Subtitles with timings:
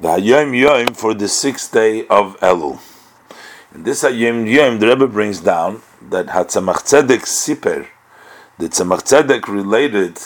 [0.00, 2.78] the Hayom Yom for the sixth day of Elul.
[3.74, 7.86] In this Hayom Yom, the Rebbe brings down that HaTzemach Tzedek Siper,
[8.58, 10.18] the Tzemach Tzedek related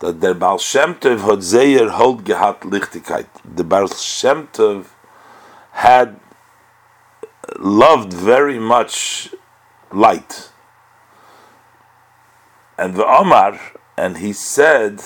[0.00, 3.26] that der Baal Shem Tov had hold gehat Lichtigkeit.
[3.44, 4.86] The Baal Shem Tov
[5.72, 6.18] had
[7.58, 9.34] loved very much
[9.92, 10.50] light.
[12.76, 13.58] And the Omar,
[13.96, 15.00] and he said,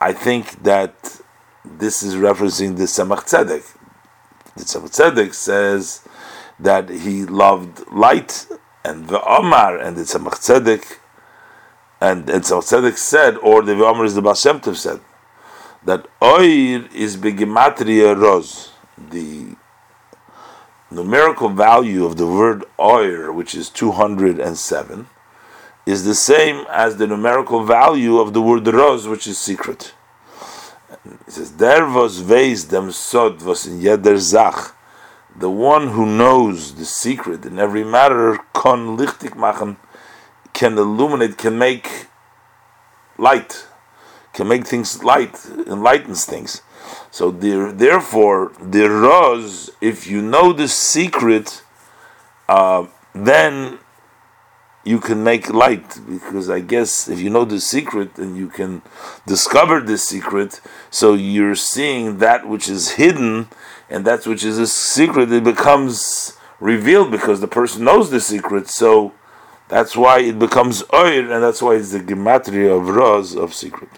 [0.00, 1.20] I think that
[1.76, 3.76] this is referencing the Tzemach Tzedek.
[4.56, 6.02] The Tzemach Tzedek says
[6.58, 8.46] that he loved light,
[8.84, 10.98] and the Omar and the Tzemach Tzedek,
[12.00, 15.00] and, and Tzemach Tzedek said, or the Omar is the Baal said,
[15.84, 18.72] that Oir is begematria roz,
[19.10, 19.56] the
[20.90, 25.06] numerical value of the word Oir, which is 207,
[25.86, 29.94] is the same as the numerical value of the word roz, which is secret.
[31.04, 34.74] He says, Der was weiß dem Sod was in jeder Zach.
[35.36, 39.76] The one who knows the secret in every matter kann lichtig machen,
[40.52, 42.06] can illuminate, can make
[43.16, 43.66] light,
[44.32, 46.62] can make things light, enlightens things.
[47.10, 51.62] So there, therefore, the Roz, if you know the secret,
[52.48, 53.78] uh, then
[54.84, 58.82] you can make light because I guess if you know the secret and you can
[59.26, 63.48] discover the secret, so you're seeing that which is hidden
[63.90, 68.68] and that which is a secret, it becomes revealed because the person knows the secret.
[68.68, 69.12] So
[69.68, 73.90] that's why it becomes oir, and that's why it's the gematria of Roz of secret.